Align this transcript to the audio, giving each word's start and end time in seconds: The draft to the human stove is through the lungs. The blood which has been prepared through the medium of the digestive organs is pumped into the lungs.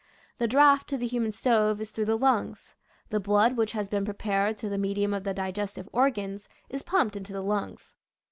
The 0.39 0.47
draft 0.47 0.89
to 0.89 0.97
the 0.97 1.05
human 1.05 1.31
stove 1.31 1.79
is 1.79 1.91
through 1.91 2.05
the 2.05 2.17
lungs. 2.17 2.73
The 3.11 3.19
blood 3.19 3.55
which 3.55 3.73
has 3.73 3.87
been 3.87 4.03
prepared 4.03 4.57
through 4.57 4.71
the 4.71 4.79
medium 4.79 5.13
of 5.13 5.23
the 5.25 5.31
digestive 5.35 5.87
organs 5.93 6.49
is 6.69 6.81
pumped 6.81 7.15
into 7.15 7.33
the 7.33 7.43
lungs. 7.43 7.97